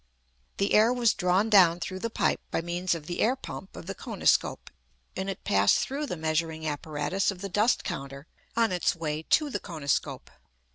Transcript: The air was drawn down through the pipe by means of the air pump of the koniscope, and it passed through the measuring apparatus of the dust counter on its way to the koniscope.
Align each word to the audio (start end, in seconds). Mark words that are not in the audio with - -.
The 0.57 0.73
air 0.73 0.91
was 0.91 1.13
drawn 1.13 1.47
down 1.51 1.79
through 1.79 1.99
the 1.99 2.09
pipe 2.09 2.39
by 2.49 2.61
means 2.61 2.95
of 2.95 3.05
the 3.05 3.19
air 3.19 3.35
pump 3.35 3.75
of 3.75 3.85
the 3.85 3.93
koniscope, 3.93 4.71
and 5.15 5.29
it 5.29 5.43
passed 5.43 5.77
through 5.77 6.07
the 6.07 6.17
measuring 6.17 6.65
apparatus 6.67 7.29
of 7.29 7.41
the 7.41 7.49
dust 7.49 7.83
counter 7.83 8.25
on 8.57 8.71
its 8.71 8.95
way 8.95 9.21
to 9.21 9.51
the 9.51 9.59
koniscope. 9.59 10.31